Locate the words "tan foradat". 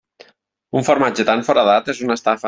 1.29-1.91